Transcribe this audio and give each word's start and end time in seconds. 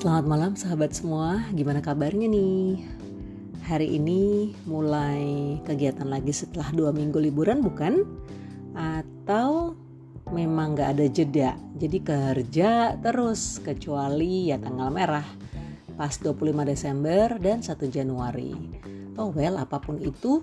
Selamat 0.00 0.24
malam 0.24 0.52
sahabat 0.56 0.96
semua, 0.96 1.44
gimana 1.52 1.84
kabarnya 1.84 2.24
nih? 2.24 2.88
Hari 3.68 4.00
ini 4.00 4.56
mulai 4.64 5.60
kegiatan 5.68 6.08
lagi 6.08 6.32
setelah 6.32 6.72
dua 6.72 6.88
minggu 6.88 7.20
liburan 7.20 7.60
bukan? 7.60 8.08
Atau 8.72 9.76
memang 10.32 10.72
gak 10.72 10.96
ada 10.96 11.04
jeda, 11.04 11.52
jadi 11.76 11.98
kerja 12.00 12.96
terus 13.04 13.60
kecuali 13.60 14.48
ya 14.48 14.56
tanggal 14.56 14.88
merah 14.88 15.28
pas 16.00 16.16
25 16.16 16.48
Desember 16.64 17.36
dan 17.36 17.60
1 17.60 17.68
Januari. 17.92 18.56
Oh 19.20 19.28
well, 19.36 19.60
apa 19.60 19.84
pun 19.84 20.00
itu, 20.00 20.40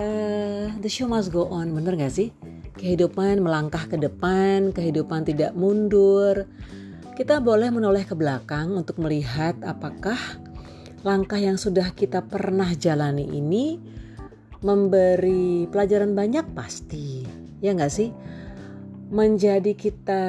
uh, 0.00 0.72
the 0.80 0.88
show 0.88 1.04
must 1.04 1.28
go 1.28 1.52
on, 1.52 1.68
bener 1.76 2.00
gak 2.00 2.16
sih? 2.16 2.32
Kehidupan 2.80 3.44
melangkah 3.44 3.84
ke 3.84 4.00
depan, 4.00 4.72
kehidupan 4.72 5.28
tidak 5.28 5.52
mundur, 5.52 6.48
kita 7.14 7.38
boleh 7.38 7.70
menoleh 7.70 8.02
ke 8.02 8.18
belakang 8.18 8.74
untuk 8.74 8.98
melihat 8.98 9.54
apakah 9.62 10.18
langkah 11.06 11.38
yang 11.38 11.54
sudah 11.54 11.94
kita 11.94 12.26
pernah 12.26 12.66
jalani 12.74 13.22
ini 13.22 13.78
memberi 14.66 15.70
pelajaran 15.70 16.10
banyak 16.18 16.42
pasti. 16.58 17.22
Ya 17.62 17.70
nggak 17.70 17.94
sih? 17.94 18.10
Menjadi 19.14 19.78
kita 19.78 20.24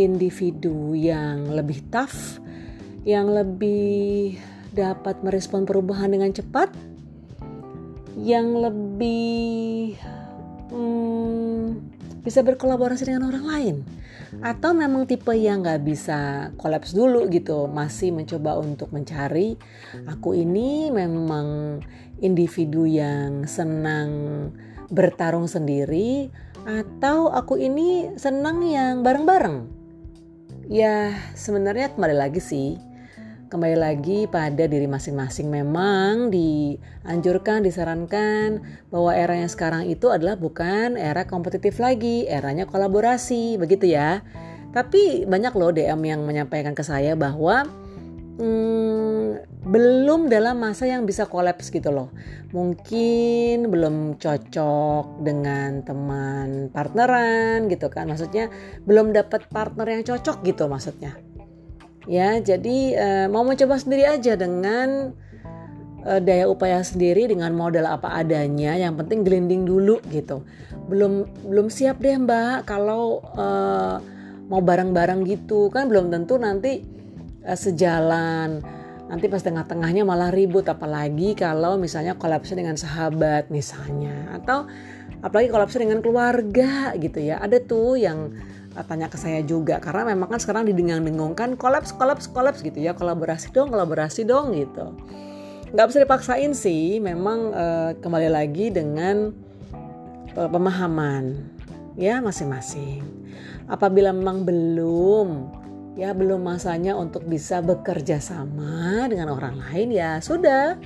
individu 0.00 0.96
yang 0.96 1.52
lebih 1.52 1.84
tough, 1.92 2.40
yang 3.04 3.28
lebih 3.28 4.40
dapat 4.72 5.20
merespon 5.20 5.68
perubahan 5.68 6.08
dengan 6.08 6.32
cepat, 6.32 6.72
yang 8.16 8.56
lebih 8.56 9.92
hmm, 10.72 11.84
bisa 12.24 12.40
berkolaborasi 12.40 13.12
dengan 13.12 13.28
orang 13.28 13.44
lain 13.44 13.76
atau 14.44 14.76
memang 14.76 15.08
tipe 15.08 15.32
yang 15.32 15.64
nggak 15.64 15.82
bisa 15.84 16.50
kolaps 16.60 16.92
dulu 16.92 17.26
gitu 17.32 17.66
masih 17.68 18.12
mencoba 18.12 18.60
untuk 18.60 18.92
mencari. 18.92 19.56
Aku 20.06 20.36
ini 20.36 20.92
memang 20.92 21.80
individu 22.20 22.84
yang 22.84 23.46
senang 23.48 24.10
bertarung 24.88 25.46
sendiri 25.46 26.32
atau 26.64 27.28
aku 27.32 27.56
ini 27.60 28.16
senang 28.16 28.64
yang 28.64 29.00
bareng-bareng. 29.04 29.68
Ya 30.68 31.16
sebenarnya 31.32 31.96
kembali 31.96 32.16
lagi 32.16 32.40
sih 32.44 32.87
kembali 33.48 33.80
lagi 33.80 34.28
pada 34.28 34.68
diri 34.68 34.84
masing-masing. 34.84 35.48
Memang 35.48 36.28
dianjurkan 36.28 37.64
disarankan 37.64 38.60
bahwa 38.92 39.16
era 39.16 39.40
yang 39.40 39.48
sekarang 39.48 39.88
itu 39.88 40.12
adalah 40.12 40.36
bukan 40.36 41.00
era 41.00 41.24
kompetitif 41.24 41.80
lagi 41.80 42.28
eranya 42.28 42.68
kolaborasi 42.68 43.56
begitu 43.56 43.88
ya. 43.96 44.20
Tapi 44.76 45.24
banyak 45.24 45.56
loh 45.56 45.72
DM 45.72 46.00
yang 46.04 46.20
menyampaikan 46.28 46.76
ke 46.76 46.84
saya 46.84 47.16
bahwa 47.16 47.64
hmm, 48.36 49.64
belum 49.64 50.28
dalam 50.28 50.60
masa 50.60 50.84
yang 50.84 51.08
bisa 51.08 51.24
kolaps 51.24 51.72
gitu 51.72 51.88
loh. 51.88 52.12
Mungkin 52.52 53.72
belum 53.72 54.20
cocok 54.20 55.24
dengan 55.24 55.80
teman 55.88 56.68
partneran 56.68 57.64
gitu 57.72 57.88
kan. 57.88 58.12
Maksudnya 58.12 58.52
belum 58.84 59.16
dapat 59.16 59.48
partner 59.48 59.88
yang 59.88 60.04
cocok 60.04 60.44
gitu 60.44 60.68
maksudnya 60.68 61.27
ya 62.06 62.38
jadi 62.38 62.78
uh, 62.94 63.26
mau 63.32 63.42
mencoba 63.42 63.80
sendiri 63.80 64.06
aja 64.06 64.38
dengan 64.38 65.16
uh, 66.04 66.20
daya 66.22 66.46
upaya 66.46 66.80
sendiri 66.84 67.26
dengan 67.26 67.52
modal 67.56 67.88
apa 67.88 68.12
adanya. 68.16 68.76
Yang 68.78 69.04
penting 69.04 69.20
gelinding 69.26 69.62
dulu 69.66 69.98
gitu. 70.12 70.44
Belum 70.86 71.26
belum 71.44 71.68
siap 71.72 71.98
deh 72.00 72.16
mbak 72.16 72.68
kalau 72.68 73.24
uh, 73.34 73.98
mau 74.48 74.60
bareng-bareng 74.64 75.26
gitu. 75.26 75.72
Kan 75.72 75.92
belum 75.92 76.12
tentu 76.12 76.40
nanti 76.40 76.84
uh, 77.44 77.58
sejalan. 77.58 78.62
Nanti 79.08 79.24
pas 79.32 79.40
tengah-tengahnya 79.40 80.04
malah 80.04 80.28
ribut. 80.32 80.68
Apalagi 80.68 81.32
kalau 81.36 81.80
misalnya 81.80 82.16
kolapsnya 82.16 82.60
dengan 82.60 82.76
sahabat 82.76 83.48
misalnya. 83.48 84.36
Atau 84.36 84.68
apalagi 85.22 85.48
kolapsnya 85.50 85.88
dengan 85.88 86.00
keluarga 86.00 86.94
gitu 86.96 87.18
ya. 87.18 87.42
Ada 87.42 87.58
tuh 87.64 87.98
yang 87.98 88.32
tanya 88.86 89.10
ke 89.10 89.18
saya 89.18 89.42
juga. 89.42 89.82
Karena 89.82 90.14
memang 90.14 90.30
kan 90.30 90.40
sekarang 90.40 90.68
didengang-dengungkan 90.70 91.58
kolaps 91.58 91.90
kolaps 91.96 92.30
kolaps 92.30 92.62
gitu 92.62 92.78
ya. 92.78 92.94
Kolaborasi 92.94 93.50
dong 93.50 93.74
kolaborasi 93.74 94.22
dong 94.22 94.54
gitu. 94.54 94.94
Nggak 95.74 95.86
bisa 95.90 95.98
dipaksain 96.06 96.52
sih. 96.54 97.02
Memang 97.02 97.38
e, 97.50 97.64
kembali 97.98 98.28
lagi 98.30 98.70
dengan 98.70 99.34
e, 100.36 100.40
pemahaman 100.46 101.42
ya 101.98 102.22
masing-masing. 102.22 103.02
Apabila 103.66 104.14
memang 104.14 104.46
belum 104.46 105.58
ya 105.98 106.14
belum 106.14 106.46
masanya 106.46 106.94
untuk 106.94 107.26
bisa 107.26 107.58
bekerja 107.58 108.22
sama 108.22 109.10
dengan 109.10 109.34
orang 109.34 109.58
lain 109.58 109.90
ya 109.90 110.22
sudah 110.22 110.78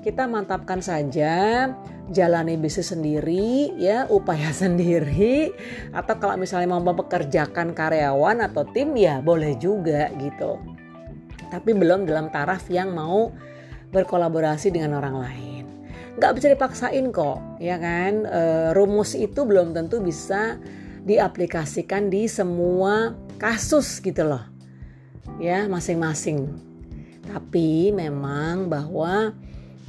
kita 0.00 0.24
mantapkan 0.24 0.80
saja 0.80 1.68
jalani 2.08 2.56
bisnis 2.56 2.90
sendiri 2.90 3.76
ya 3.76 4.08
upaya 4.08 4.50
sendiri. 4.62 5.52
Atau 5.92 6.16
kalau 6.18 6.40
misalnya 6.40 6.72
mau 6.72 6.82
mempekerjakan 6.82 7.76
karyawan 7.76 8.44
atau 8.44 8.64
tim 8.72 8.96
ya 8.96 9.20
boleh 9.20 9.56
juga 9.60 10.08
gitu. 10.16 10.56
Tapi 11.50 11.70
belum 11.74 12.06
dalam 12.06 12.30
taraf 12.30 12.70
yang 12.70 12.94
mau 12.94 13.34
berkolaborasi 13.90 14.70
dengan 14.70 14.96
orang 15.02 15.16
lain. 15.18 15.64
Nggak 16.16 16.32
bisa 16.38 16.46
dipaksain 16.52 17.06
kok 17.10 17.58
ya 17.58 17.76
kan? 17.80 18.22
E, 18.28 18.42
rumus 18.76 19.18
itu 19.18 19.42
belum 19.42 19.74
tentu 19.74 19.98
bisa 19.98 20.60
diaplikasikan 21.02 22.12
di 22.12 22.28
semua 22.28 23.16
kasus 23.40 23.98
gitu 24.04 24.28
loh 24.28 24.44
ya 25.40 25.66
masing-masing. 25.66 26.46
Tapi 27.24 27.90
memang 27.90 28.68
bahwa 28.68 29.32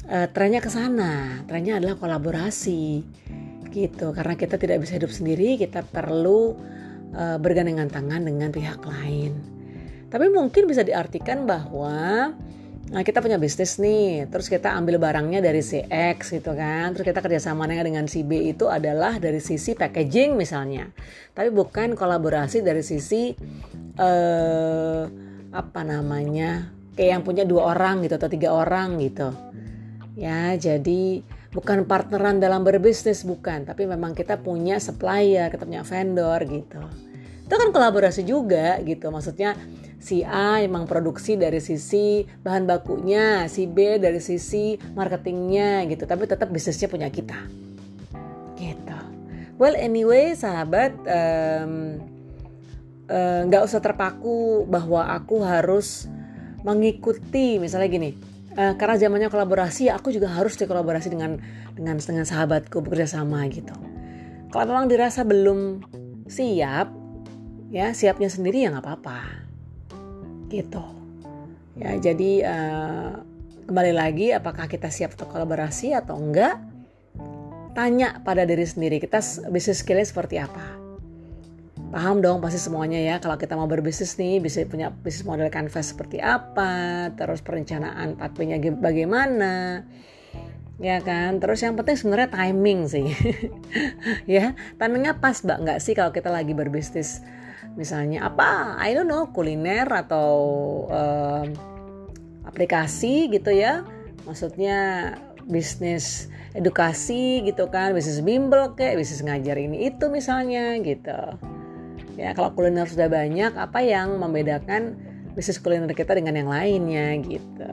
uh, 0.07 0.27
trennya 0.31 0.63
ke 0.63 0.69
sana. 0.71 1.43
Trennya 1.45 1.77
adalah 1.77 1.97
kolaborasi 1.97 3.03
gitu. 3.69 4.15
Karena 4.15 4.33
kita 4.39 4.55
tidak 4.55 4.81
bisa 4.85 4.97
hidup 4.97 5.11
sendiri, 5.11 5.59
kita 5.59 5.83
perlu 5.83 6.55
uh, 7.13 7.37
bergandengan 7.37 7.91
tangan 7.91 8.23
dengan 8.23 8.49
pihak 8.49 8.81
lain. 8.85 9.33
Tapi 10.11 10.27
mungkin 10.27 10.67
bisa 10.67 10.83
diartikan 10.83 11.47
bahwa 11.47 12.31
Nah 12.91 13.07
kita 13.07 13.23
punya 13.23 13.39
bisnis 13.39 13.79
nih, 13.79 14.27
terus 14.27 14.51
kita 14.51 14.75
ambil 14.75 14.99
barangnya 14.99 15.39
dari 15.39 15.63
si 15.63 15.79
X 15.87 16.35
gitu 16.35 16.51
kan, 16.51 16.91
terus 16.91 17.07
kita 17.07 17.23
kerjasamanya 17.23 17.87
dengan 17.87 18.03
si 18.11 18.19
B 18.19 18.51
itu 18.51 18.67
adalah 18.67 19.15
dari 19.15 19.39
sisi 19.39 19.79
packaging 19.79 20.35
misalnya, 20.35 20.91
tapi 21.31 21.55
bukan 21.55 21.95
kolaborasi 21.95 22.59
dari 22.59 22.83
sisi 22.83 23.31
uh, 23.95 25.07
apa 25.55 25.81
namanya, 25.87 26.67
kayak 26.99 27.09
yang 27.15 27.23
punya 27.23 27.43
dua 27.47 27.71
orang 27.71 28.03
gitu 28.03 28.19
atau 28.19 28.27
tiga 28.27 28.51
orang 28.51 28.99
gitu. 28.99 29.31
Ya, 30.21 30.53
jadi 30.53 31.25
bukan 31.49 31.89
partneran 31.89 32.37
dalam 32.37 32.61
berbisnis 32.61 33.25
bukan, 33.25 33.65
tapi 33.65 33.89
memang 33.89 34.13
kita 34.13 34.37
punya 34.37 34.77
supplier, 34.77 35.49
kita 35.49 35.65
punya 35.65 35.81
vendor 35.81 36.45
gitu. 36.45 36.77
Itu 37.49 37.53
kan 37.57 37.73
kolaborasi 37.73 38.21
juga 38.21 38.77
gitu. 38.85 39.09
Maksudnya 39.09 39.57
si 39.97 40.21
A 40.21 40.61
emang 40.61 40.85
produksi 40.85 41.41
dari 41.41 41.57
sisi 41.57 42.21
bahan 42.45 42.69
bakunya, 42.69 43.49
si 43.49 43.65
B 43.65 43.97
dari 43.97 44.21
sisi 44.21 44.77
marketingnya 44.93 45.89
gitu, 45.89 46.05
tapi 46.05 46.29
tetap 46.29 46.53
bisnisnya 46.53 46.85
punya 46.85 47.09
kita. 47.09 47.41
Gitu. 48.61 48.99
Well 49.57 49.73
anyway 49.73 50.37
sahabat 50.37 51.01
nggak 53.49 53.61
um, 53.61 53.65
uh, 53.65 53.67
usah 53.67 53.81
terpaku 53.81 54.69
bahwa 54.69 55.17
aku 55.17 55.41
harus 55.41 56.05
mengikuti 56.61 57.57
misalnya 57.57 57.89
gini 57.89 58.30
uh, 58.57 58.73
karena 58.75 58.95
zamannya 58.99 59.29
kolaborasi 59.31 59.87
aku 59.91 60.11
juga 60.11 60.31
harus 60.31 60.57
dikolaborasi 60.59 61.11
dengan 61.11 61.39
dengan 61.75 61.95
dengan 61.99 62.25
sahabatku 62.25 62.83
bekerja 62.83 63.19
sama 63.19 63.47
gitu. 63.47 63.75
Kalau 64.51 64.65
memang 64.67 64.91
dirasa 64.91 65.23
belum 65.23 65.85
siap 66.27 66.91
ya 67.71 67.95
siapnya 67.95 68.27
sendiri 68.27 68.67
ya 68.67 68.73
nggak 68.75 68.83
apa-apa. 68.83 69.19
Gitu. 70.51 70.83
Ya 71.79 71.95
jadi 72.01 72.31
uh, 72.43 73.11
kembali 73.71 73.93
lagi 73.95 74.35
apakah 74.35 74.67
kita 74.67 74.91
siap 74.91 75.15
untuk 75.15 75.31
kolaborasi 75.31 75.95
atau 75.95 76.19
enggak? 76.19 76.59
Tanya 77.71 78.19
pada 78.19 78.43
diri 78.43 78.67
sendiri 78.67 78.99
kita 78.99 79.23
bisnis 79.47 79.79
skillnya 79.79 80.03
seperti 80.03 80.43
apa 80.43 80.80
paham 81.91 82.23
dong 82.23 82.39
pasti 82.39 82.57
semuanya 82.57 82.97
ya. 82.97 83.15
Kalau 83.19 83.35
kita 83.35 83.59
mau 83.59 83.67
berbisnis 83.67 84.15
nih 84.15 84.39
bisa 84.39 84.63
punya 84.65 84.89
bisnis 84.89 85.27
model 85.27 85.51
canvas 85.51 85.91
seperti 85.91 86.23
apa 86.23 87.11
terus 87.13 87.43
perencanaan 87.43 88.17
4P-nya 88.17 88.57
bagaimana 88.79 89.83
ya 90.79 90.97
kan? 91.03 91.37
Terus 91.43 91.61
yang 91.61 91.75
penting 91.75 91.99
sebenarnya 91.99 92.31
timing 92.31 92.79
sih 92.87 93.07
ya. 94.39 94.55
Timingnya 94.79 95.19
pas 95.19 95.43
mbak. 95.43 95.57
Nggak 95.61 95.79
sih 95.83 95.93
kalau 95.93 96.15
kita 96.15 96.31
lagi 96.31 96.55
berbisnis 96.55 97.19
misalnya 97.75 98.27
apa 98.27 98.75
I 98.79 98.91
don't 98.91 99.07
know 99.07 99.31
kuliner 99.31 99.87
atau 99.91 100.31
uh, 100.87 101.45
aplikasi 102.47 103.27
gitu 103.29 103.51
ya. 103.51 103.83
Maksudnya 104.23 105.11
bisnis 105.43 106.31
edukasi 106.51 107.41
gitu 107.47 107.71
kan 107.71 107.95
bisnis 107.95 108.19
bimbel 108.19 108.75
kayak 108.75 108.99
bisnis 108.99 109.23
ngajar 109.23 109.55
ini 109.55 109.87
itu 109.87 110.11
misalnya 110.11 110.75
gitu 110.83 111.39
Ya, 112.19 112.35
kalau 112.35 112.51
kuliner 112.51 112.87
sudah 112.87 113.07
banyak, 113.07 113.55
apa 113.55 113.79
yang 113.79 114.19
membedakan 114.19 114.99
bisnis 115.31 115.63
kuliner 115.63 115.91
kita 115.95 116.11
dengan 116.15 116.35
yang 116.35 116.49
lainnya 116.51 117.15
gitu? 117.23 117.67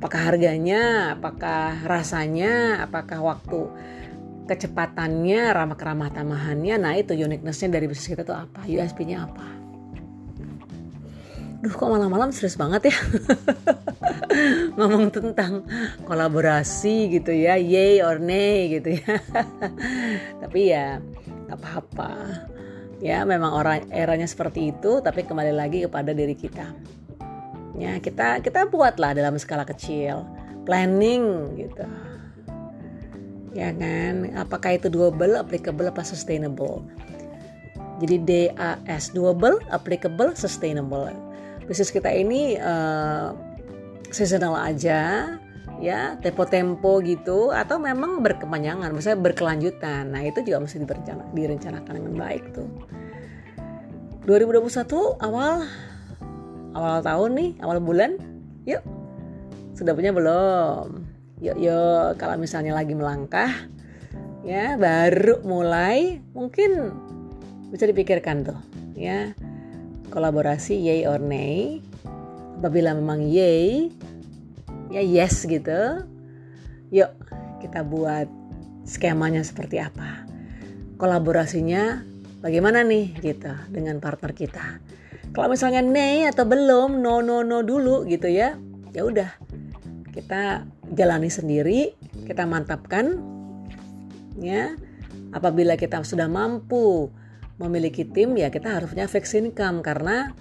Apakah 0.00 0.32
harganya 0.32 1.12
apakah 1.12 1.76
rasanya 1.84 2.80
apakah 2.80 3.20
waktu 3.20 3.68
kecepatannya 4.48 5.52
ramah 5.52 5.76
keramah 5.76 6.08
tamahannya? 6.08 6.80
Nah 6.80 6.96
itu 6.96 7.12
uniquenessnya 7.12 7.76
dari 7.76 7.84
bisnis 7.84 8.16
kita 8.16 8.24
tuh 8.24 8.38
apa? 8.38 8.64
USP-nya 8.64 9.28
apa? 9.28 9.46
Duh 11.60 11.76
kok 11.76 11.92
malam-malam 11.92 12.32
serius 12.32 12.56
banget 12.56 12.88
ya? 12.88 12.96
Ngomong 14.80 15.12
tentang 15.12 15.68
kolaborasi 16.08 17.20
gitu 17.20 17.36
ya 17.36 17.60
Yay 17.60 18.00
or 18.00 18.16
nay 18.16 18.80
gitu 18.80 18.96
ya. 18.96 19.20
Tapi 20.40 20.60
ya 20.72 20.96
apa-apa 21.52 22.16
Ya 23.00 23.24
memang 23.24 23.56
orang 23.56 23.88
eranya 23.88 24.28
seperti 24.28 24.76
itu 24.76 25.00
Tapi 25.00 25.24
kembali 25.24 25.56
lagi 25.56 25.88
kepada 25.88 26.12
diri 26.12 26.36
kita. 26.36 26.68
Ya 27.80 27.96
kita 27.96 28.44
kita 28.44 28.68
buatlah 28.68 29.16
dalam 29.16 29.40
skala 29.40 29.64
kecil. 29.64 30.28
Planning 30.68 31.56
gitu. 31.56 31.84
Ya 33.56 33.72
kan? 33.74 34.30
Apakah 34.36 34.76
itu 34.78 34.92
doable 34.92 35.34
applicable 35.34 35.88
apa 35.88 36.04
sustainable? 36.04 36.84
Jadi 38.00 38.16
DAS 38.24 39.12
doable 39.12 39.60
applicable 39.72 40.36
sustainable. 40.36 41.08
Bisnis 41.64 41.92
kita 41.92 42.08
ini 42.12 42.56
uh, 42.60 43.32
seasonal 44.12 44.56
aja 44.56 45.34
ya 45.80 46.20
tempo-tempo 46.20 47.00
gitu 47.00 47.50
atau 47.50 47.80
memang 47.80 48.20
berkepanjangan 48.20 48.92
misalnya 48.92 49.20
berkelanjutan. 49.24 50.12
Nah 50.12 50.20
itu 50.22 50.44
juga 50.44 50.60
mesti 50.60 50.84
direncanakan, 50.84 51.32
direncanakan 51.32 51.92
dengan 51.96 52.14
baik 52.20 52.44
tuh. 52.52 52.68
2021 54.28 55.24
awal 55.24 55.64
awal 56.76 56.96
tahun 57.00 57.30
nih 57.34 57.50
awal 57.64 57.80
bulan 57.80 58.20
yuk. 58.68 58.84
Sudah 59.72 59.96
punya 59.96 60.12
belum? 60.12 61.08
Yuk 61.40 61.56
yuk 61.56 62.20
kalau 62.20 62.36
misalnya 62.36 62.76
lagi 62.76 62.92
melangkah 62.92 63.48
ya 64.44 64.76
baru 64.76 65.40
mulai 65.44 66.20
mungkin 66.36 66.92
bisa 67.72 67.88
dipikirkan 67.88 68.44
tuh 68.44 68.60
ya. 68.92 69.32
Kolaborasi 70.12 70.76
yay 70.76 71.08
or 71.08 71.22
nay. 71.22 71.80
Apabila 72.60 72.92
memang 72.92 73.24
yay, 73.24 73.88
ya 74.90 75.02
yes 75.02 75.46
gitu. 75.46 76.04
Yuk 76.90 77.10
kita 77.62 77.86
buat 77.86 78.26
skemanya 78.84 79.46
seperti 79.46 79.78
apa. 79.78 80.26
Kolaborasinya 80.98 82.02
bagaimana 82.42 82.82
nih 82.84 83.14
gitu 83.22 83.54
dengan 83.70 84.02
partner 84.02 84.34
kita. 84.34 84.66
Kalau 85.30 85.46
misalnya 85.46 85.80
nay 85.80 86.26
atau 86.26 86.42
belum, 86.42 86.98
no 86.98 87.22
no 87.22 87.46
no 87.46 87.62
dulu 87.62 88.02
gitu 88.10 88.26
ya. 88.26 88.58
Ya 88.90 89.06
udah. 89.06 89.30
Kita 90.10 90.66
jalani 90.90 91.30
sendiri, 91.30 91.94
kita 92.26 92.44
mantapkan 92.50 93.22
ya. 94.42 94.74
Apabila 95.30 95.78
kita 95.78 96.02
sudah 96.02 96.26
mampu 96.26 97.06
memiliki 97.62 98.02
tim 98.02 98.34
ya 98.34 98.50
kita 98.50 98.80
harus 98.80 98.90
punya 98.90 99.06
fixed 99.06 99.38
income 99.38 99.84
karena 99.84 100.34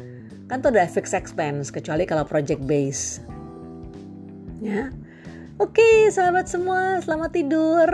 kan 0.50 0.66
tuh 0.66 0.74
ada 0.74 0.90
fixed 0.90 1.14
expense 1.14 1.70
kecuali 1.70 2.10
kalau 2.10 2.26
project 2.26 2.66
base. 2.66 3.22
Ya. 4.60 4.92
Oke, 5.60 6.08
sahabat 6.12 6.48
semua, 6.48 7.04
selamat 7.04 7.32
tidur. 7.36 7.90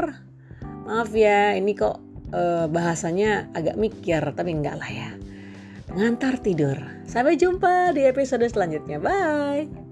Maaf 0.85 1.09
ya, 1.17 1.57
ini 1.57 1.73
kok 1.73 1.97
uh, 2.33 2.69
bahasanya 2.69 3.49
agak 3.57 3.77
mikir 3.77 4.21
tapi 4.37 4.53
enggak 4.53 4.77
lah 4.77 4.89
ya. 4.89 5.09
Pengantar 5.89 6.41
tidur. 6.41 6.77
Sampai 7.05 7.37
jumpa 7.37 7.93
di 7.93 8.05
episode 8.05 8.45
selanjutnya. 8.49 9.01
Bye. 9.01 9.84